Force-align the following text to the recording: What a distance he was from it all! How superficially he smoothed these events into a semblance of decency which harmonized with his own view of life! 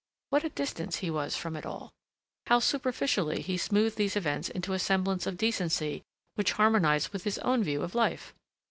What 0.31 0.43
a 0.43 0.49
distance 0.49 0.95
he 0.95 1.11
was 1.11 1.35
from 1.35 1.55
it 1.55 1.63
all! 1.63 1.91
How 2.47 2.57
superficially 2.57 3.39
he 3.43 3.55
smoothed 3.55 3.97
these 3.97 4.15
events 4.15 4.49
into 4.49 4.73
a 4.73 4.79
semblance 4.79 5.27
of 5.27 5.37
decency 5.37 6.01
which 6.33 6.53
harmonized 6.53 7.09
with 7.09 7.23
his 7.23 7.37
own 7.45 7.63
view 7.63 7.83
of 7.83 7.93
life! 7.93 8.33